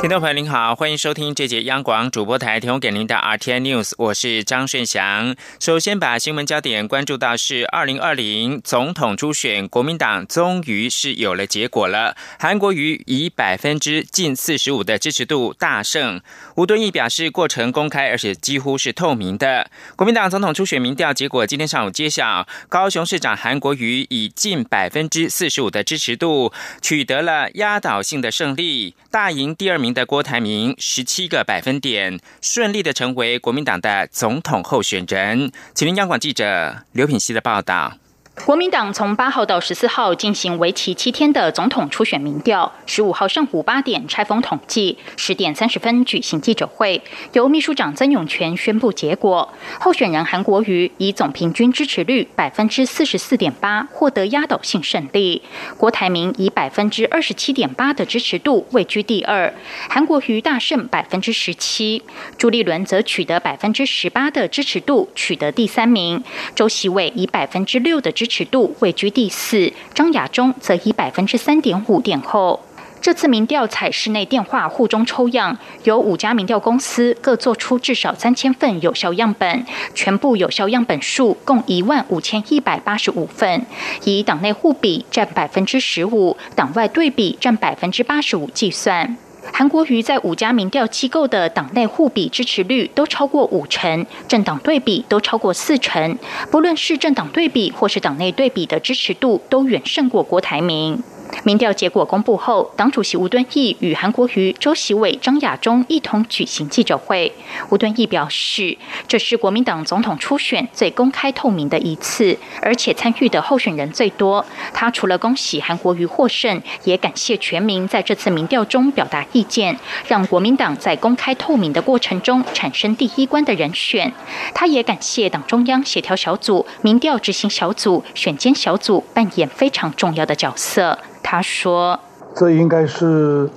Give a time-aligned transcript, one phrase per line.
[0.00, 5.36] 听众朋友您好，欢迎收听这节央广主播台提供给您的 RTN News，我是张顺祥。
[5.60, 12.16] 首先把新闻焦点关注到是二零二零总统初选，国民党终于是有了结果了。
[12.38, 16.22] 韩国瑜以百分之近四十五的支持度大胜。
[16.54, 19.70] 吴敦义表示，过程公开而且几乎是透明的。
[19.96, 29.89] 国民党总统初选民调结果今天上午揭晓，高雄市长韩国瑜以近百分之四十五的支持度取得了压倒性的胜利，大赢第二名。
[29.92, 35.50] 的郭台铭十七个百分点，顺利的成为国民党的总统候选人。
[35.74, 37.98] 请听央广记者刘品希的报道。
[38.46, 47.00] 国民党从八号到十四号进行为期七天的总统初选民调，十五号上午八点拆封统计，十点三十分举行记者会，
[47.32, 49.52] 由秘书长曾永权宣布结果。
[49.78, 55.42] 候选人韩国瑜以总平均支持率百分之四十四点八获得压倒性胜利，
[55.76, 59.52] 郭台铭以百分之二十七点八的支持度位居第二，
[59.88, 62.02] 韩国瑜大胜百分之十七，
[62.38, 72.60] 朱立伦则取得百分之十八的支持度取得第三名，周习伟以百分之六的支尺度位居第四，张亚中则以百分之三点五点后。
[73.02, 79.64] 这次民调采室内电话户中抽样，由五家民调公司各做出至少三千份有效样本，
[79.94, 83.64] 全部有效样本数共一万五千一百八十五份，
[84.04, 89.16] 以党内互比占百分之十五，党外对比占百分之八十五计算。
[89.52, 96.18] 韩国瑜在五家民调机构的党内互比支持率都超过五成，政党对比都超过四成，
[96.50, 101.02] 不论是政党对比或是党内对比的支持度，都远胜过郭台铭。
[101.44, 107.32] 民调结果公布后，党主席吴敦义与韩国瑜、周习伟、张亚中一同举行记者会。
[107.70, 108.76] 吴敦义表示，
[109.08, 114.44] 这是国民党总统初选最公开透明的一次，而且参与的候选人最多。
[114.72, 124.12] 他除了恭喜韩国瑜获胜，也感谢全民在这次民调中表达意见，让国民党在公开透明的过程中产生第一关的人选。
[124.54, 130.98] 他也感谢党中央协调小组、民调执行小组、选监小组扮演非常重要的角色。
[131.22, 131.98] 他说
[132.34, 133.48] ：“这应该是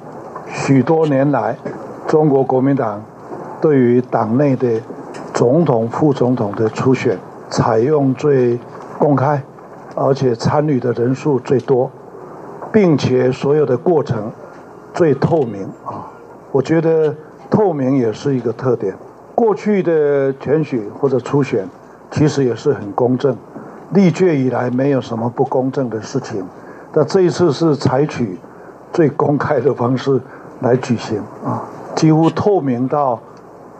[0.47, 1.57] 许多年来
[2.07, 3.03] 中国国民党
[3.59, 4.79] 对于党内的
[5.33, 7.17] 总统、副总统的初选
[7.49, 8.59] 采用最
[8.99, 9.41] 公开，
[9.95, 11.89] 而且参与的人数最多，
[12.71, 14.31] 并且所有的过程
[14.93, 16.11] 最透明啊！
[16.51, 17.15] 我觉得
[17.49, 18.95] 透明也是一个特点。
[19.33, 21.67] 过去的选举或者初选
[22.11, 23.35] 其实也是很公正，
[23.89, 26.45] 历届以来没有什么不公正的事情。”
[26.93, 28.37] 那这一次是采取
[28.91, 30.21] 最公开的方式
[30.61, 33.19] 来举行啊，几乎透明到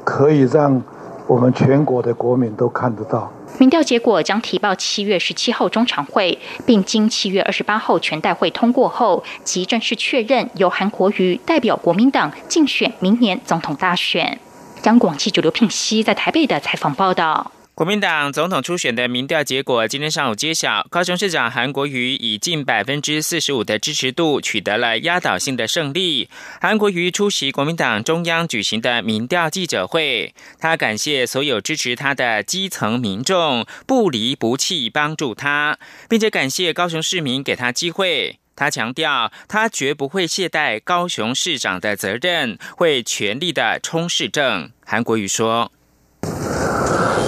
[0.03, 0.81] 可以让
[1.27, 3.31] 我们全国的国民都看得到。
[3.59, 14.39] 民调结果将提报七月十七号中常会，并经七月二十八号全代会通过后，即正式确认由韩国瑜代表国民党竞选明年总统大选。
[14.85, 17.52] 央广记者刘聘熙在台北的采访报道。
[17.75, 26.29] 国民党总统初选的民调结果今天上午揭晓，高雄市长韩国瑜以近百分之四十五的支持度取得了压倒性的胜利。
[26.61, 38.37] 韩国瑜出席国民党中央举行的民调记者会，他感谢所有支持他的基层民众不离不弃帮助他，并且感谢高雄市民给他机会。
[38.55, 44.69] 他强调，他绝不会懈怠高雄市长的责任，会全力的冲市政。
[44.85, 45.71] 韩国瑜说。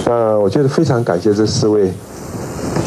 [0.08, 1.92] 那我觉得非常感谢这四位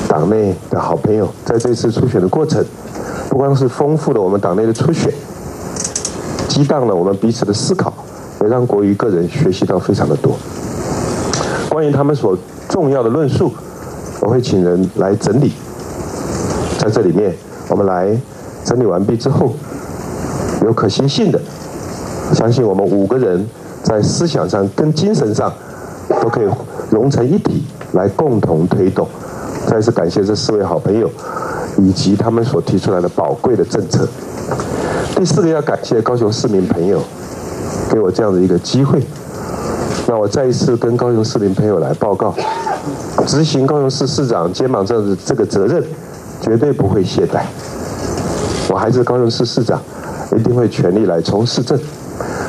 [0.07, 2.63] 党内的好朋友，在这次初选的过程，
[3.29, 5.13] 不光是丰富了我们党内的初选，
[6.47, 7.93] 激荡了我们彼此的思考，
[8.41, 10.37] 也让国瑜个人学习到非常的多。
[11.69, 12.37] 关于他们所
[12.69, 13.51] 重要的论述，
[14.21, 15.51] 我会请人来整理，
[16.79, 17.35] 在这里面
[17.67, 18.17] 我们来
[18.63, 19.51] 整理完毕之后，
[20.63, 21.41] 有可行性的，
[22.33, 23.45] 相信我们五个人
[23.83, 25.51] 在思想上跟精神上
[26.21, 26.47] 都可以。
[26.89, 27.63] 融成一体
[27.93, 29.07] 来共同推动，
[29.67, 31.09] 再次感谢这四位好朋友
[31.77, 34.07] 以及他们所提出来的宝贵的政策。
[35.15, 37.01] 第四个要感谢高雄市民朋友
[37.89, 39.01] 给我这样的一个机会，
[40.07, 42.33] 那我再一次跟高雄市民朋友来报告，
[43.27, 45.83] 执行高雄市市长肩膀上的这个责任，
[46.41, 47.41] 绝对不会懈怠。
[48.71, 49.81] 我还是高雄市市长，
[50.37, 51.77] 一定会全力来从市政，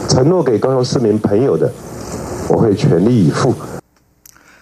[0.09, 1.71] 承诺给高雄市民朋友的，
[2.49, 3.53] 我会全力以赴。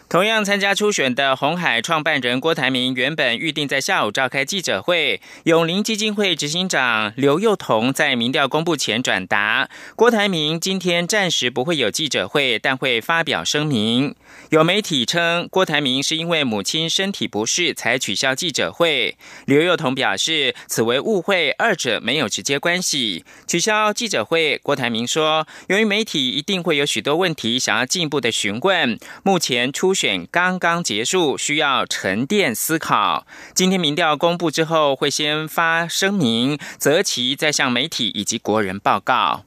[0.09, 5.21] 同样参加初选的红海创办人郭台铭，原本预定在下午召开记者会。
[5.45, 14.15] 永林基金会执行长刘幼彤在民调公布前转达，郭台铭今天暂时不会有记者会，但会发表声明。
[14.49, 19.19] 有媒体称，郭台铭是因为母亲身体不适才取消记者会。
[19.45, 23.27] 刘幼彤表示，此为误会，二者没有直接关系。
[23.47, 33.27] 取消记者会，郭台铭说，由于媒体一定会有许多问题想要进一步的询问，目前初选刚刚结束，需要沉淀思考。
[33.53, 39.43] 今天民调公布之后，会先发声明，择期再向媒体以及国人报告。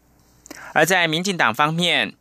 [0.74, 2.15] 而在民进党方面。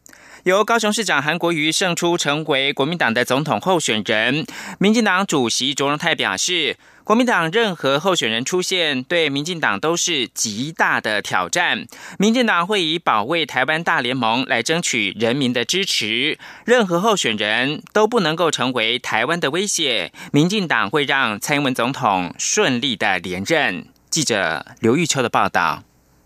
[0.45, 4.47] 由高雄市长韩国瑜胜出，成为国民党的总统候选人。
[4.79, 11.87] 民进党主席卓荣泰表示，国民党任何候选人出现，对民进党都是极大的挑战。
[12.19, 20.11] 民进党会以保卫台湾大联盟来争取人民的支持，任何候选人都不能够成为台湾的威胁。
[20.33, 23.85] 民进党会让蔡英文总统顺利的连任。
[24.09, 25.83] 记者刘玉秋的报道。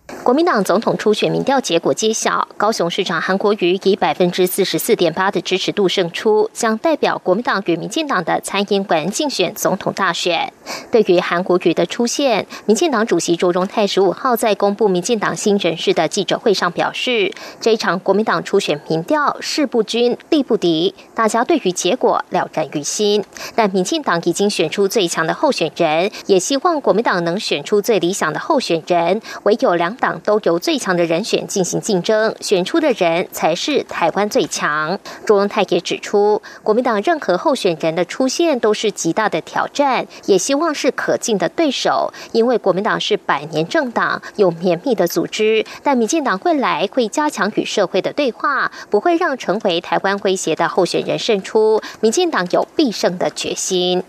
[0.06, 10.52] 国民党总统初选民调结果揭晓，高雄市长韩国瑜以百分之四十四点八的支持度胜出，将代表国民党与民进党的参议馆竞选总统大选。
[10.90, 23.24] 对于韩国瑜的出现，民进党主席卓荣泰十五号在公布民进党新人事的记者会上表示，这一场国民党初选民调势不均力不敌，大家对于结果了然于心。
[23.54, 29.94] 但民进党已经选出最强的候选人，也希望国民党能选出最理想的候选人，唯有两。
[30.04, 34.98] 党都由最强的人选进行竞争，选出的人才是台湾最强。
[35.24, 42.12] 朱荣泰也指出，国民党任何候选人的出现都是极大的挑战，也希望是可敬的对手。
[42.32, 51.80] 因为国民党是百年政党，有绵密的组织，但民进党未来会加强与社会的对话，不会让成为台湾威胁的候选人胜出。
[52.02, 54.02] 民进党有必胜的决心。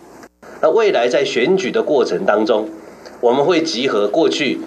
[0.61, 2.67] 那未来在选举的过程当中，
[3.21, 4.59] 我们会集合过去。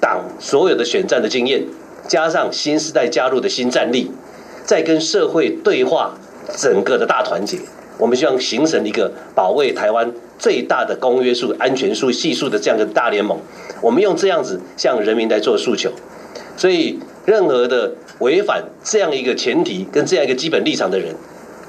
[0.00, 1.64] 党所有的选战的经验，
[2.06, 4.10] 加上新时代加入的新战力，
[4.64, 6.14] 再跟社会对话，
[6.56, 7.58] 整个的大团结，
[7.98, 13.38] 我们希望形成一个保卫台湾最大的公约数、安全数系数的这样的大联盟。
[13.80, 15.90] 我们用这样子向人民来做诉求，
[16.56, 21.14] 所以任何的违反这样一个前提跟这样一个基本立场的人，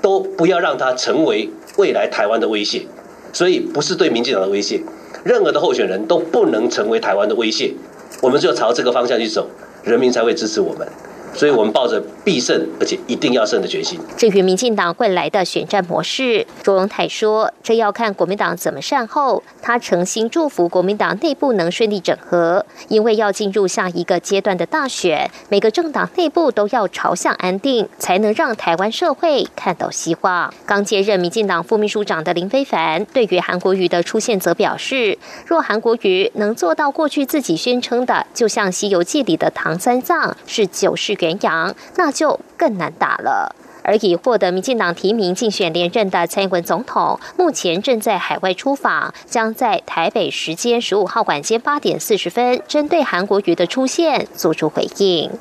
[0.01, 2.85] 都不要让他成为未来台湾的威胁。
[3.33, 4.81] 所以不是对民进党的威胁，
[5.23, 7.73] 任何的候选人都不能成为台湾的威胁。
[8.21, 9.48] 我们就朝这个方向去走，
[9.83, 10.88] 人民才会支持我们。
[11.37, 13.99] 所以我们抱着必胜，而且一定要胜的决心。
[14.17, 19.43] 至于民进党未来的选战模式，卓荣泰说，这要看国民党怎么善后。
[19.61, 30.51] 他诚心祝福国民党内部能顺利整合，因为要进入下一个阶段的大选，每个政党内部都要朝向安定，才能让台湾社会看到希望。
[30.65, 41.26] 刚接任民进党副秘书长的林非凡，对于韩国瑜的出现，则表示，若韩国瑜能做到过去自己宣称的，就像《西游记》里的唐三藏，是九世元。
[41.27, 43.56] 全阳，那就更难打了。
[43.83, 55.31] 而已获得民进党提名竞选连任的蔡英文总统，目前正在海外出访，将在台北时间十五号晚间八点四十分，针对韩国瑜的出现做出回应。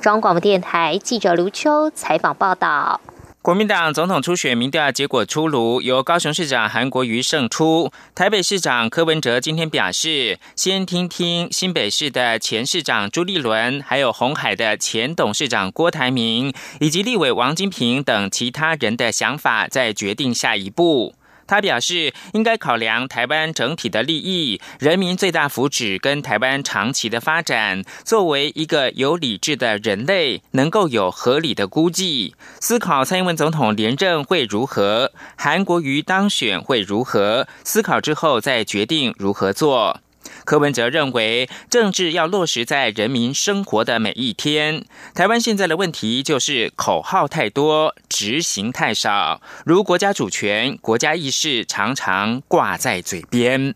[0.00, 3.00] 中央广播电台记者卢秋采访报道。
[3.42, 7.90] 国民党总统初选民调结果出炉，由高雄市长韩国瑜胜出。
[8.14, 21.16] 台北市长柯文哲今天表示，先听听新北市的前市长朱立伦，还有红海的前董事长郭台铭，以及立委王金平等其他人的想法，再决定下一步。
[21.52, 27.84] 他表示，应该考量台湾整体的利益、人民最大福祉跟台湾长期的发展。
[28.06, 40.00] 作为一个有理智的人类，能够有合理的估计，思考蔡英文总统连任会如何，韩国瑜当选会如何，思考之后再决定如何做。
[40.44, 44.84] 柯文哲认为，政治要落实在人民生活的每一天。
[45.14, 53.74] 台湾现在的问题就是口号太多，执行太少，如国家主权、国家意识常常挂在嘴边。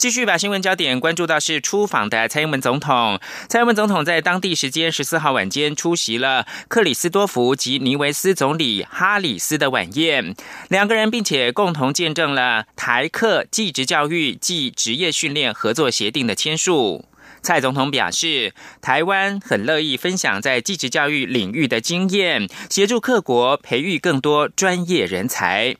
[0.00, 3.20] 继续把新闻焦点关注到是出访的蔡英文总统。
[3.50, 10.34] 蔡英文总统在当地时间十四号晚间出席了克里斯多福及尼维斯总理哈里斯的晚宴，
[10.70, 17.04] 两个人并且共同见证了台克技职教育暨职业训练合作协定的签署。
[17.42, 25.76] 蔡总统表示，台湾很乐意分享在技职教育领域的经验，协助各国培育更多专业人才。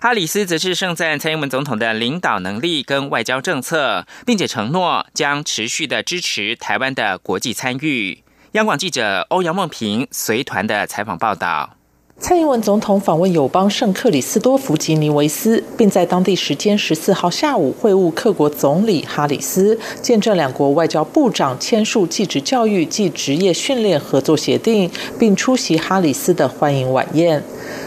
[0.00, 8.22] 哈里斯则是盛赞蔡英文总统的领导能力跟外交政策，并且承诺将持续的支持台湾的国际参与。
[8.52, 11.76] 央广记者欧阳梦平随团的采访报道。
[12.16, 27.42] 蔡英文总统访问友邦圣克里斯多夫吉尼维斯，并在当地时间十四号下午会晤克国总理哈里斯，见证两国外交部长签署继职教育及职业训练合作协定，并出席哈里斯的欢迎晚宴。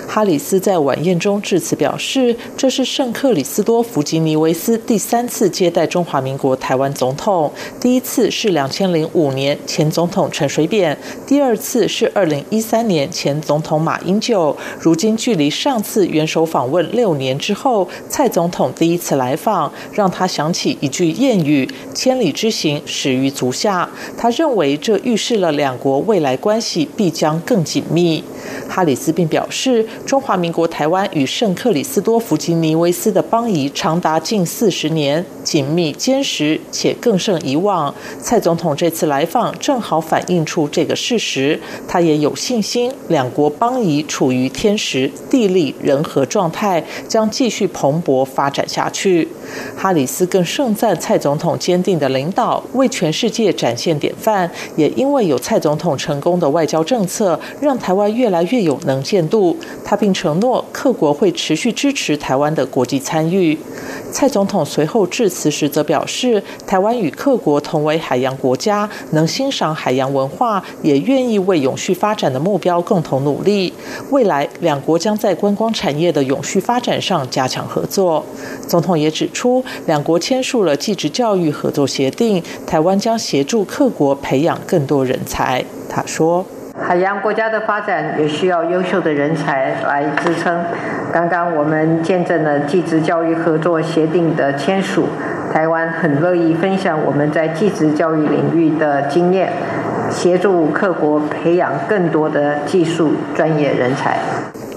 [0.07, 10.97] 哈里斯在晚宴中致辞表示，这是圣克里斯多弗吉尼维斯第三次接待中华民国台湾总统，第一次是两千零五年前总统陈水扁，
[11.27, 14.55] 第二次是二零一三年前总统马英九。
[14.79, 28.23] 如今距离上次元首访问六年之后，蔡总统第一次来访，让他想起一句谚语：“千里之行，始于足下。”他认为这预示了两国未来关系必将更紧密。
[28.67, 37.93] 哈里斯并表示，中华民国台湾与圣克里斯多弗吉尼维斯的邦谊长达近四十年，紧密坚实，且更胜以往。
[38.21, 41.59] 蔡总统这次来访正好反映出这个事实。
[41.87, 49.27] 他也有信心，两国邦谊处于天时地利人和状态，将继续蓬勃发展下去。
[49.75, 54.49] 哈里斯更盛赞蔡总统坚定的领导，为全世界展现典范。
[54.75, 59.55] 也因为有蔡总统成功的外交政策，让台湾越来越有能见度。
[59.83, 63.57] 他并承诺，各国会持续支持台湾的国际参与。
[64.11, 73.73] 蔡总统随后致辞时则表示，台湾与各国同为海洋国家，能欣赏海洋文化，也愿意为永续发展的目标共同努力。
[74.11, 78.25] 未来两国将在观光产业的永续发展上加强合作。
[78.67, 85.63] 总统也指出，两国签署了继职教育合作协定，台湾将协助各国培养更多人才。
[85.89, 86.45] 他说。
[86.79, 90.63] 海洋国家的发展也需要优秀的人才来支撑。
[91.11, 95.07] 刚刚我们见证了继职教育合作协定的签署，
[95.51, 99.51] 台湾很乐意分享我们在继职教育领域的经验，
[100.09, 104.19] 协助各国培养更多的技术专业人才。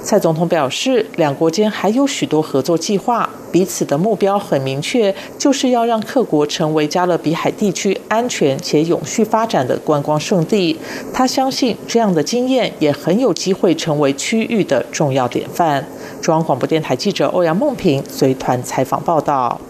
[0.02, 10.76] 蔡总统表示，两国间还有许多合作计划，彼此的目标很明确，就是要让各国成为加勒比海地区安全且永续发展的观光胜地。
[11.12, 15.84] 他相信这样的经验也很有机会成为区域的重要典范。
[16.20, 19.60] 中央广播电台记者欧阳梦平随团采访报道。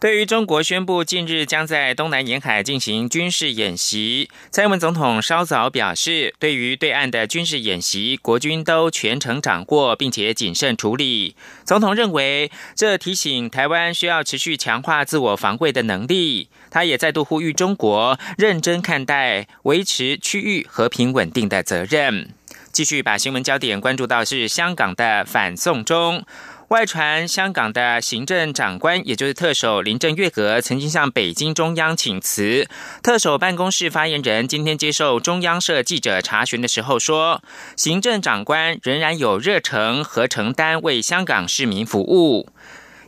[0.00, 11.34] 对于中国宣布近日将在东南沿海进行军事演习，蔡英文总统稍早表示，对于对岸的军事演习，国军都全程掌握，并且谨慎处理。
[11.64, 16.48] 总统认为，这提醒台湾需要持续强化自我防卫的能力。
[16.70, 22.32] 他也再度呼吁中国认真看待维持区域和平稳定的责任。
[22.70, 26.24] 继续把新闻焦点关注到是香港的反送中。
[26.68, 32.68] 外传香港的行政长官，也就是特首林郑月娥，曾经向北京中央请辞。
[33.02, 37.42] 特首办公室发言人今天接受中央社记者查询的时候说，
[37.74, 42.50] 行政长官仍然有热诚和承担为香港市民服务。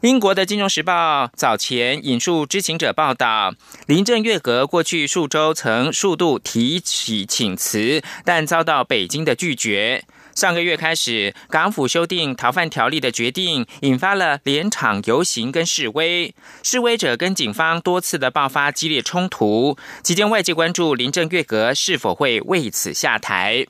[0.01, 3.53] 英国的《金融时报》早前引述知情者报道，
[3.87, 10.05] 林郑月娥过去数周曾数度提起请辞，但遭到北京的拒绝。
[10.41, 19.77] 上个月开始，港府修订逃犯条例的决定，引发了连场游行跟示威，示威者跟警方多次的爆发激烈冲突。
[20.03, 23.67] 期间，外界关注林郑月娥是否会为此下台。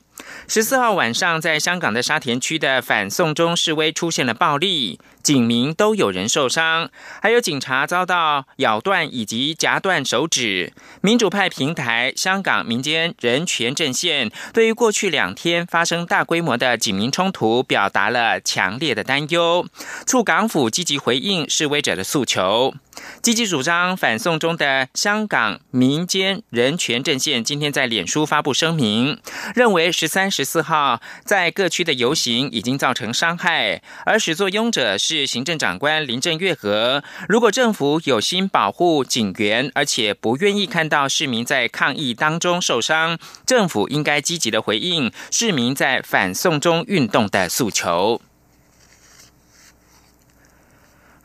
[0.47, 4.99] 十四号晚上，在香港的沙田区的反送中示威出现了暴力。
[5.23, 6.89] 警民都有人受伤，
[7.21, 10.73] 还有警察遭到咬断以及夹断手指。
[11.01, 19.67] 民主派平台香港民间人权阵线对于过去两天发生大规模的警民冲突表达了强烈的担忧，
[20.07, 22.73] 促港府积极回应示威者的诉求。
[23.21, 29.19] 积极主张反送中的香港民间人权阵线今天在脸书发布声明，
[29.55, 35.31] 认为十三、十四号在各区的游行已经造成伤害，而始作俑者是。
[35.31, 37.03] 行政长官林郑月娥。
[37.29, 48.21] 如果政府有心保护警员，而且不愿意看到市民在抗议当中受伤，政府应该积极的回应市民在反送中运动的诉求。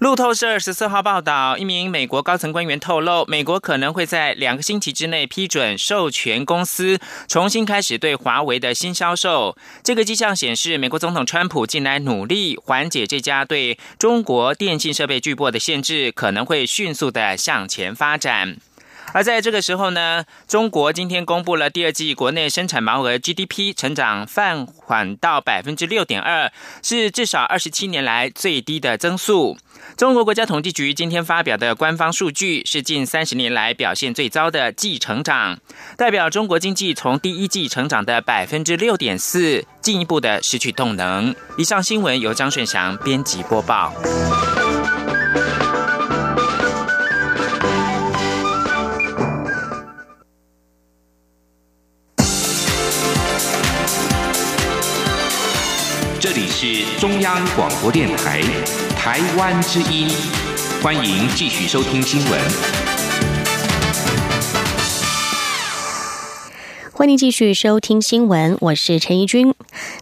[0.07, 9.59] 路透社十四号报道，一名美国高层官员透露，美国可能会在两个星期之内批准授权公司重新开始对华为的新销售。
[9.83, 18.59] 这个迹象显示，美国总统川普近来努力缓解这家对中国电信设备巨擘的限制，可能会迅速的向前发展。
[19.13, 29.59] 而在这个时候呢，中国今天公布了第二季国内生产毛额 GDP 成长放缓到百分之六点二，是至少二十七年来最低的增速。
[29.97, 35.59] 中国国家统计局今天发表的官方数据是近三十年来表现最糟的季成长，
[35.97, 41.35] 代表中国经济从第一季成长的百分之六点四，进一步的失去动能。
[41.57, 43.95] 以上新闻由张顺祥编辑播报。
[56.21, 58.43] 这里是中央广播电台。
[59.07, 60.09] 台湾之音，
[60.83, 62.41] 欢迎继续收听新闻。
[66.91, 69.55] 欢迎继续收听新闻，我是陈怡君。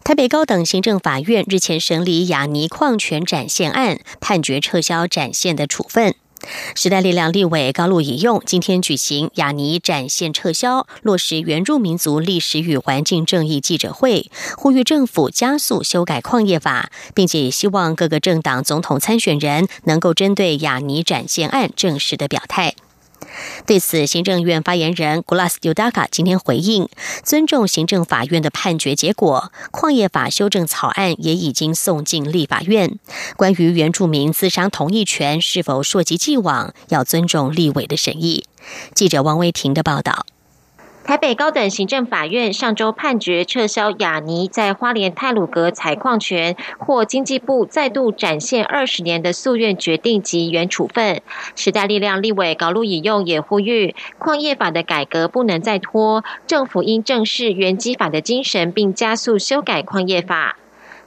[0.02, 6.14] 台北高等行政法院日前审理雅尼矿权展现案，判决撤销展现的处分。
[6.74, 22.74] 时代力量立委高露引用今天举行雅尼展现撤销、落实原住民族历史与环境正义记者会，呼吁政府加速修改矿业法，并且也希望各个政党总统参选人能够针对雅尼展现案正式的表态。
[23.66, 26.88] 对此，行政院发言人 Glas Udaka 今天回应，
[27.22, 29.52] 尊重行政法院的判决结果。
[29.70, 32.98] 矿业法修正草案也已经送进立法院。
[33.36, 38.44] 关于原住民自商同意权是否溯及既往，要尊重立委的审议。
[38.94, 40.26] 记者王威婷的报道。
[41.04, 51.20] 台北高等行政法院上周判决撤销雅尼在花莲泰鲁阁采矿权，或经济部再度展现二十年的诉愿决定及原处分。
[51.54, 60.56] 时代力量立委高路引用也呼吁，矿业法的改革不能再拖，政府应正视原基法的精神，并加速修改矿业法。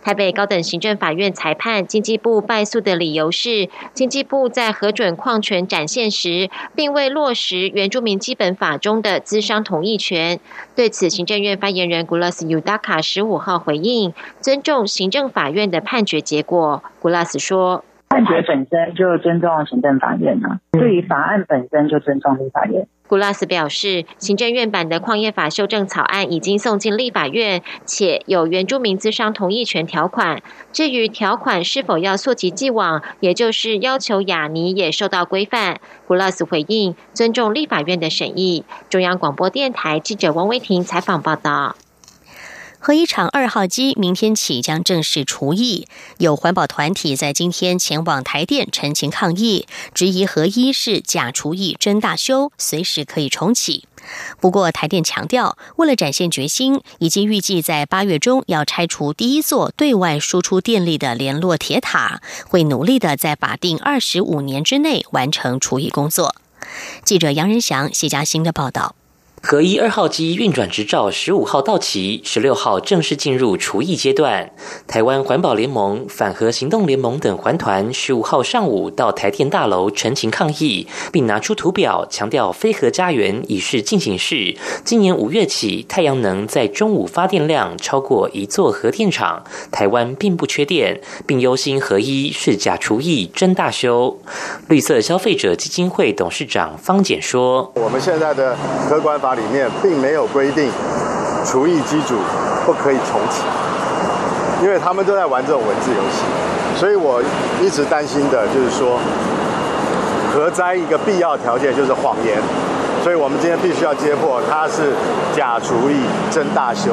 [0.08, 10.40] 台北高等行政法院裁判经济部败诉的理由是，经济部在核准矿权展现时，并未落实原住民基本法中的资商同意权。
[10.74, 16.82] 对此，行政院发言人古拉斯尤达卡十五号回应，尊重行政法院的判决结果。
[17.02, 17.84] 古拉斯说。
[18.10, 22.88] 判决本身就尊重行政法院啊，对于法案本身就尊重立法院。
[23.06, 30.42] 古拉斯表示，行政院版的矿业法修正草案已经送进立法院，且有原住民资商同意权条款。
[30.74, 38.66] 至于条款是否要溯及既往，也就是要求雅尼也受到规范，古拉斯回应尊重立法院的审议。
[38.90, 41.76] 中央广播电台记者王威婷采访报道。
[42.80, 45.88] 核一厂二号机明天起将正式除役，
[46.20, 53.88] 有环保团体在今天前往台电陈情抗议，质疑核一是假除役真大修，随时可以重启。
[54.40, 66.36] 不过台电强调，为了展现决心，已经预计在八月中要拆除第一座对外输出电力的联络铁塔，会努力的在法定二十五年之内完成除役工作。
[67.04, 68.96] 记者杨仁祥、谢嘉欣的报道。
[69.40, 74.52] 核一二号机运转执照十五号到期，十六号正式进入除役阶段。
[74.88, 84.58] 台湾环保联盟、反核行动联盟等环团十五号上午到台电大楼陈情抗议，并拿出图表强调“非核家园”已是进行式。
[84.84, 94.18] 今年五月起，太阳能在中午发电量超过一座核电厂，台湾并不缺电，并忧心核一是假除役真大修。
[94.68, 98.58] 绿色消费者基金会董事长方简说：“我们现在的
[98.90, 100.72] 客观。”里面并没有规定
[101.46, 102.16] 除役机组
[102.66, 103.44] 不可以重启，
[104.62, 106.24] 因为他们都在玩这种文字游戏，
[106.76, 107.22] 所以我
[107.62, 109.00] 一直担心的就是说，
[110.34, 112.38] 核灾一个必要条件就是谎言，
[113.04, 114.94] 所以我们今天必须要揭破它是
[115.36, 116.92] 假除役真大修，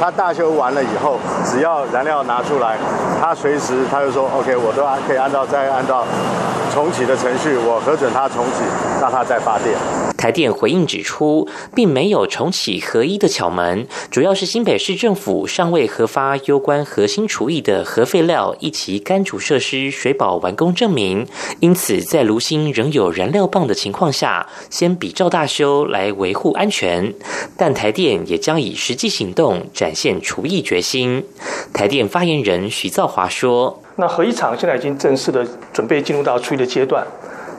[0.00, 2.76] 它大修完了以后，只要燃料拿出来，
[3.20, 6.04] 它随时他就说 OK，我都可以按照再按照
[6.72, 8.62] 重启的程序，我核准它重启，
[9.00, 9.74] 让它再发电。
[10.18, 21.24] 台电回应指出，并没有重启核一的巧门，主要是新北市政府尚未核发有关核心厨艺的核废料一期干储设施水保完工证明，
[21.60, 27.14] 因此在炉芯仍有燃料棒的情况下，先比照大修来维护安全。
[27.56, 31.24] 但台电也将以实际行动展现厨艺决心。
[31.72, 37.06] 台电发言人徐造华说：“那核一厂现在已经正式的准备进入到厨艺的阶段，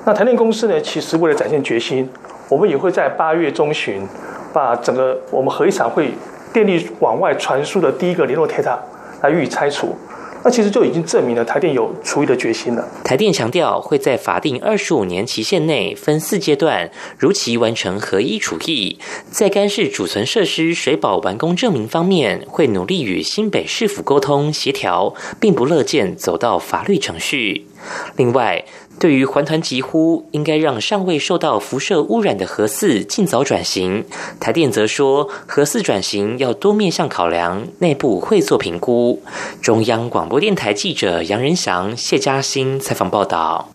[0.06, 2.10] 那台电公司呢，其实为了展现决心。”
[2.50, 4.06] 我们也会在八月中旬，
[4.52, 6.12] 把整个我们核一厂会
[6.52, 8.78] 电力往外传输的第一个联络铁塔
[9.22, 9.96] 来予以拆除。
[10.42, 12.88] 那其实就已经证明了台电有除役的决心了。
[13.04, 18.98] 台电强调会在法定二十五年期限内分四阶段如期完成核一除役。
[19.30, 27.68] 在干式储存设施水保完工证明方面，会努力与新北市府沟通协调，并不乐见走到法律程序。
[28.16, 28.64] 另外，
[29.00, 34.04] 对于环团疾呼，应该让尚未受到辐射污染的核四尽早转型。
[34.40, 39.24] 台电则说，核四转型要多面向考量，内部会做评估。
[39.62, 43.70] 中央广播电台记者杨仁祥、谢嘉欣采访报道。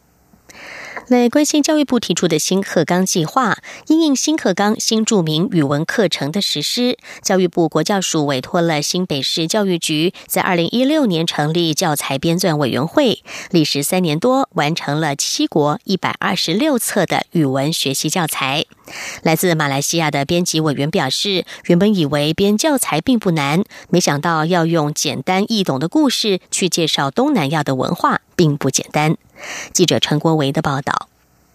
[1.09, 18.65] 来关心教育部提出的新课纲计划，因应新课纲新著名语文课程的实施，教育部国教署委托了新北市教育局，在二零一六年成立教材编纂委员会，历时三年多，完成了七国一百二十六册的语文学习教材。
[19.23, 29.17] 来自马来西亚的编辑委员表示，原本以为编教材并不难，没想到要用简单易懂的故事去介绍东南亚的文化，并不简单。
[29.73, 31.09] 记者陈国维的报道。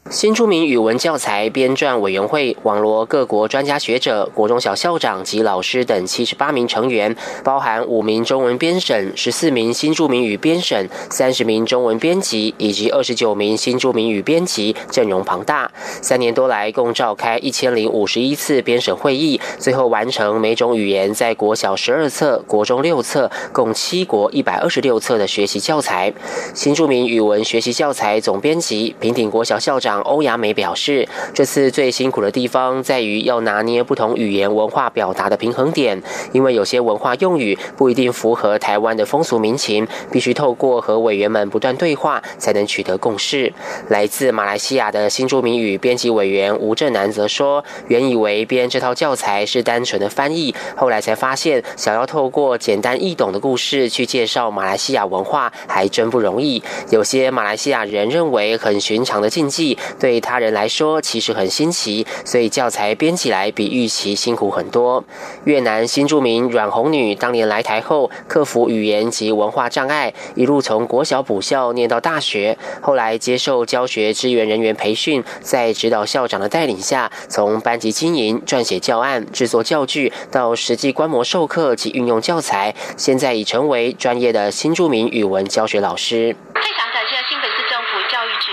[0.09, 15.71] 新著名语文教材编撰委员会网罗各国专家学者、国中小校长及老师等七十八名成员，包含五名中文编审、十四名新著名语编审、三十名中文编辑以及二十九名新著名语编辑，阵容庞大。
[16.01, 26.11] 三年多来，共召开一千零五十一次编审会议，最后完成每种语言在国小十二册、国中六册，共七国一百二十六册的学习教材。
[26.55, 29.98] 新著名语文学习教材总编辑平顶国小校长。
[30.01, 43.51] 欧雅美表示，这次最辛苦的地方在于要拿捏不同语言文化表达的平衡点，因为有些文化用语不一定符合台湾的风俗民情，必须透过和委员们不断对话，才能取得共识。
[43.89, 56.61] 来自马来西亚的新著名语编辑委员吴正南则说，原以为编这套教材是单纯的翻译，后来才发现，想要透过简单易懂的故事去介绍马来西亚文化，还真不容易。
[56.89, 59.77] 有些马来西亚人认为很寻常的禁忌。
[59.99, 65.03] 对他人来说，其实很新奇，所以教材编起来比预期辛苦很多。
[65.45, 88.51] 越南新著名阮红女当年来台后，克服语言及文化障碍，一路从国小补校念到大学，后来接受教学支援人员培训，在指导校长的带领下，从班级经营、撰写教案、制作教具，到实际观摩授课及运用教材，现在已成为专业的新著名语文教学老师感谢新北市政府教育局。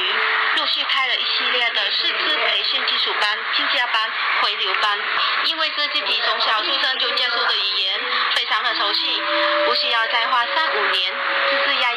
[4.42, 4.98] 回流班，
[5.46, 7.98] 因为是自己从小出生就接触的语言，
[8.36, 9.00] 非常的熟悉，
[9.66, 11.12] 不需要再花三五年
[11.50, 11.90] 吱吱呀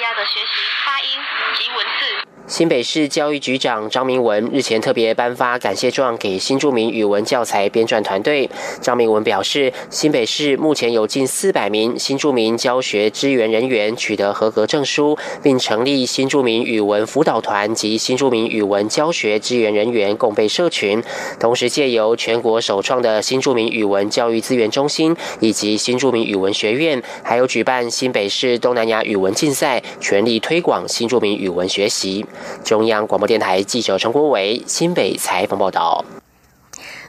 [0.54, 1.20] 及发音
[1.56, 2.19] 及文字。
[2.60, 8.50] 新北市教育局长张明文日前特别颁发感谢状给新著名语文教材编撰团队。
[8.82, 21.02] 张明文表示，新北市目前有近四百名新著名教学支援人员取得合格证书，并成立新著名语文辅导团及新著名语文教学支援人员共备社群。
[21.40, 32.26] 同时，借由全国首创的新著名语文教育资源中心以及新著名语文学院，还有举办新北市东南亚语文竞赛，全力推广新著名语文学习。
[32.64, 36.06] 中央广播电台记者陈国伟新北采访报道。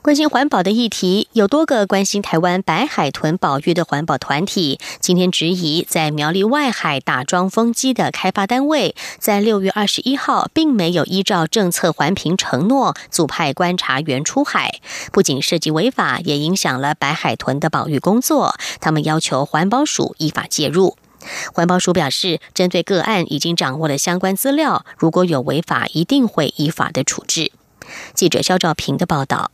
[0.02, 14.80] 关心环保的议题，有多个关心台湾白海豚保育的环保团体，今天质疑在苗栗外海打桩风机的开发单位，在六月二十一号并没有依照政策环评承诺，组派观察员出海，
[15.12, 18.54] 不仅涉及违法，也影响了白海豚的保育工作。
[18.80, 20.96] 他们要求环保署依法介入。
[21.52, 27.52] 环保署表示，针对个案已经掌握了相关资料，如果有违法，一定会依法的处置。
[28.14, 29.50] 记者肖兆平的报道。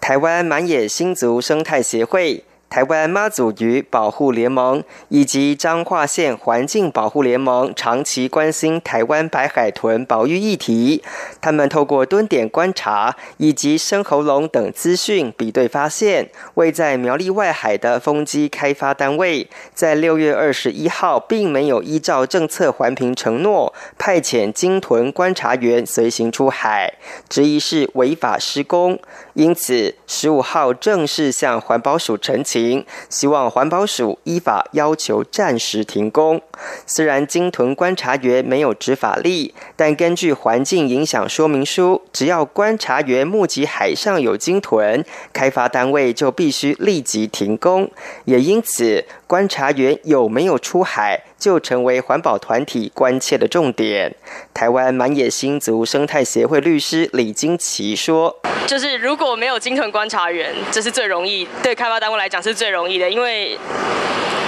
[0.00, 2.44] 台湾满野新族生态协会。
[2.70, 11.02] 台湾妈祖鱼保护联盟以及彰化县环境保护联盟长期关心台湾白海豚保育议题。
[11.40, 26.94] 他们透过蹲点观察以及生喉咙等资讯比对，发现位在苗栗外海的风机开发单位，在六月二十一号并没有依照政策环评承诺，派遣鲸豚观察员随行出海，
[27.28, 28.96] 质疑是违法施工。
[29.34, 32.59] 因此，十五号正式向环保署陈情。
[33.08, 36.40] 希望环保署依法要求暂时停工。
[36.86, 47.90] 虽然鲸豚观察员没有执法力，但根据环境影响说明书，只要观察员目击海上有鲸豚，开发单位就必须立即停工。
[48.24, 54.12] 也因此，观察员有没有出海，就成为环保团体关切的重点。
[54.52, 63.56] 台湾满野新族生态协会律师李金奇说：“就是如果没有鲸豚观察员，这是最容易对开发单位来讲是最容易的，因为。”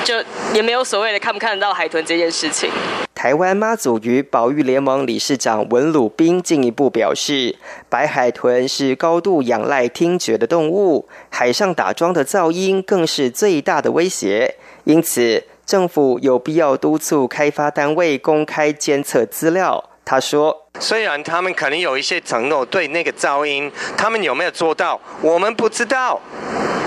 [0.05, 0.17] 就
[0.53, 2.69] 也没有所谓的看不看得到海豚这件事情。
[3.15, 7.55] 台湾妈祖鱼保育联盟理事长文鲁斌进一步表示，
[7.89, 19.83] 白海豚是高度仰赖听觉的动物，海上打桩的噪音更是最大的威胁，因此政府有必要督促开发单位公开监测资料。
[20.05, 26.21] 他说：“虽然他们可能有一些承诺，对那个噪音，他们有没有做到，我们不知道，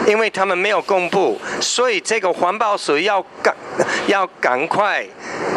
[0.05, 1.39] 因为他们没有公布。
[1.61, 3.55] 所以这个环保署要赶，
[4.07, 5.05] 要赶快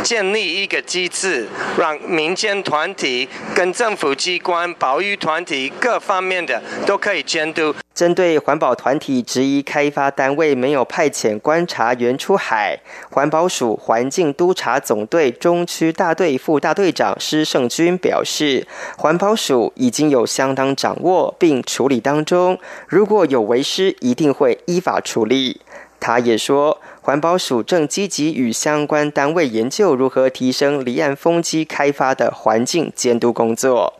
[0.02, 1.46] 建立一个机制，
[1.78, 12.78] 让民间团体跟政府机关、保育团体各方面的都可以监督。”针对环保团体质疑开发单位没有派遣观察员出海，
[13.10, 18.64] 环保署环境督察总队中区大队副大队长施胜军表示，
[18.96, 25.60] 环保署已经有相当掌握并处理当中，如果有违失，一定会依法处理。
[26.00, 33.94] 他也说，环保署正积极与相关单位研究如何提升离岸风机开发的环境监督工作。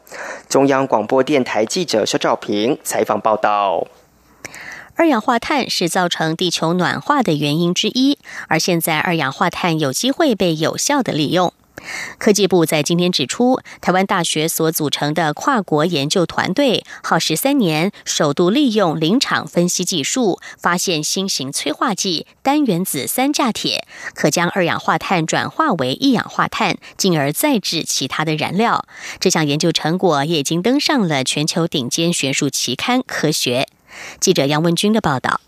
[0.47, 3.87] 中央广播电台记者肖兆平采访报道。
[4.94, 8.18] 二氧化碳是造成地球暖化的原因之一，
[8.49, 11.55] 而现在二氧化碳有机会被有效的利用。
[12.18, 28.87] 科技部在今天指出，台湾大学所组成的跨国研究团队，耗时三年，首度利用临场分析技术，发现新型催化剂单原子三价铁，可将二氧化碳转化为一氧化碳，进而再制其他的燃料。
[29.20, 33.68] 这项研究成果也已经登上了全球顶尖学术期刊《科学》。
[34.20, 35.40] 记者杨文军的报道。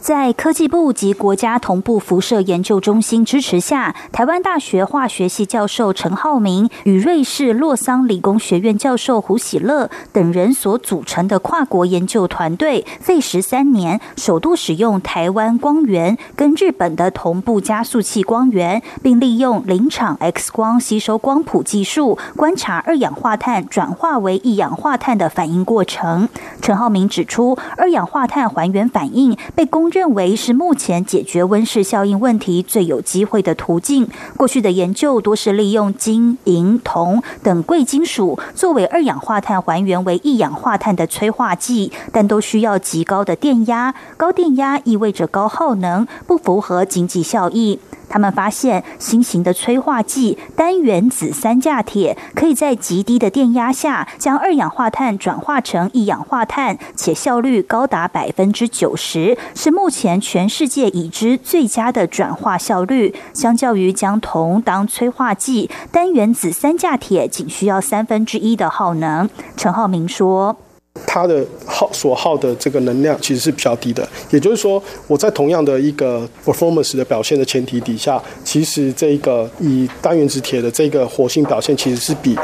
[0.00, 26.26] 在科技部及国家同步辐射研究中心支持下，台湾大学化学系教授陈浩明与瑞士洛桑理工学院教授胡喜乐等人所组成的跨国研究团队，费时三年，首度使用台湾光源跟日本的同步加速器光源，并利用临场 X 光吸收光谱技术，观察二氧化碳转化为一氧化碳的反应过程。
[26.62, 34.08] 陈浩明指出，二氧化碳还原反应被公认为是目前解决温室效应问题最有机会的途径。
[34.36, 43.94] 过去的研究多是利用金、银、铜等贵金属作为二氧化碳还原为一氧化碳的催化剂，但都需要极高的电压。
[44.16, 47.78] 高电压意味着高耗能，不符合经济效益。
[48.10, 63.14] 他们发现新型的催化剂单原子三价铁可以在极低的电压下将二氧化碳转化成一氧化碳，且效率高达百分之九十，是目前全世界已知最佳的转化效率。
[63.32, 69.30] 相较于将铜当催化剂，单原子三价铁仅需要三分之一的耗能。
[69.56, 70.56] 陈浩明说。
[71.06, 82.36] 它的耗所耗的这个能量其实是比较低的，也就是说，我在同样的一个 performance 的表现的前提底下，其实这个以单原子铁的这个活性表现其实是比。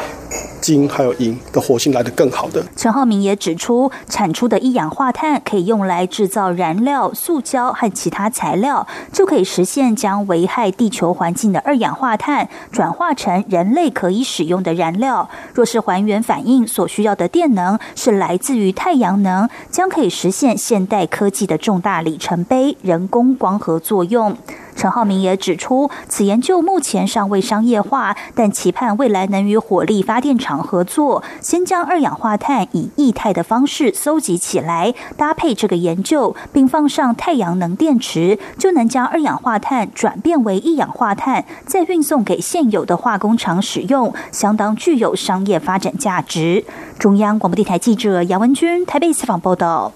[0.66, 2.60] 金还有银的活性来得更好的。
[2.74, 15.30] 陈浩明也指出，产出的一氧化碳可以用来制造燃料、塑胶和其他材料，就可以实现将危害地球环境的二氧化碳转化成人类可以使用的燃料。
[15.54, 24.36] 若是还原反应所需要的电能是来自于太阳能，将可以实现现代科技的重大里程碑——人工光合作用。
[24.76, 46.64] 陈浩明也指出，此研究目前尚未商业化，但期盼未来能与火力发电厂合作，先将二氧化碳以液态的方式搜集起来，搭配这个研究，并放上太阳能电池，就能将二氧化碳转变为一氧化碳，再运送给现有的化工厂使用，相当具有商业发展价值。
[46.98, 49.92] 中央广播电台记者杨文君台北采访报道。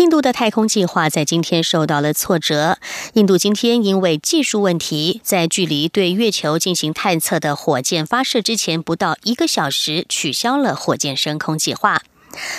[0.00, 2.78] 印度的太空计划在今天受到了挫折。
[3.12, 12.00] 印度今天因为技术问题，在距离对月球进行探测的火箭发射之前不到一个小时，取消了火箭升空计划。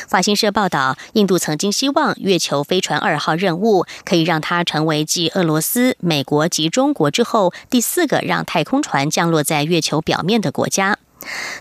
[0.08, 11.00] 法新社报道，印度曾经希望月球飞船二号任务可以让它成为继俄罗斯、美国及中国之后第四个让太空船降落在月球表面的国家。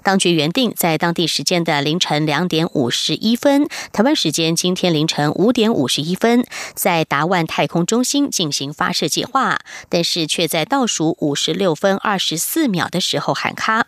[0.02, 6.44] 当局原定在当地时间的凌晨两点五十一分，台湾时间今天凌晨五点五十一分，
[6.74, 13.86] 在达万太空中心进行发射计划，但是却在倒数五十六分二十四秒的时候喊卡。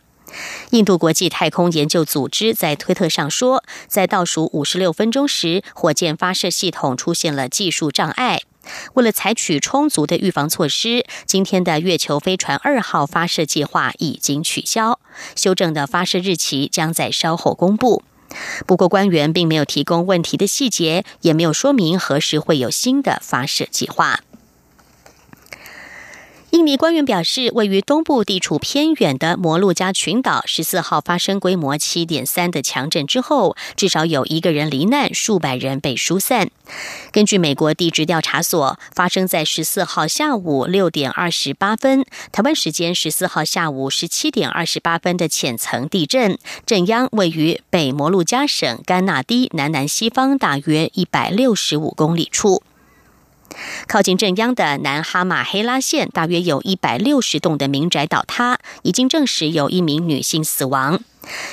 [0.70, 8.40] 印度国际太空研究组织在推特上说，在倒数五十六分钟时，火箭发射系统出现了技术障碍。
[8.94, 14.98] 为了采取充足的预防措施，今天的月球飞船二号发射计划已经取消，
[15.35, 18.02] 修正的发射日期将在稍后公布。
[18.66, 24.20] 不过，官员并没有提供问题的细节，也没有说明何时会有新的发射计划。
[26.52, 36.50] 印尼官员表示，位于东部地处偏远的摩鹿加群岛十四号发生规模七点三的强震之后，至少有一个人罹难，数百人被疏散。
[37.10, 52.62] 根据美国地质调查所，发生在十四号下午六点二十八分，台湾时间十四号下午十七点二十八分的浅层地震，震央位于北摩鹿加省甘纳低南南西方大约一百六十五公里处。
[53.86, 61.00] 靠近镇央的南哈马黑拉县，大约有一百六十栋的民宅倒塌，已经证实有一名女性死亡。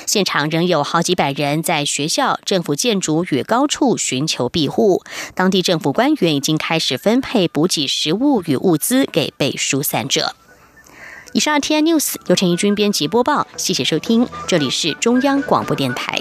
[0.04, 5.04] 现场仍有好几百人在学校、政府建筑与高处寻求庇护。
[5.34, 10.34] 当地政府官员已经开始分配补给食物与物资给被疏散者。
[11.32, 16.20] 以上 T N News 由陈怡君编辑播报，谢谢收听，这里是中央广播电台。